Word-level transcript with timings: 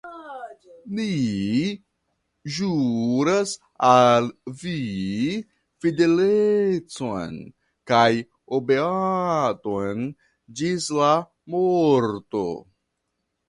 Ni 0.99 1.09
ĵuras 2.55 3.51
al 3.89 4.29
vi 4.61 4.73
fidelecon 5.85 7.37
kaj 7.93 8.09
obeadon 8.59 10.03
ĝis 10.63 10.89
la 11.03 11.13
morto! 11.57 12.45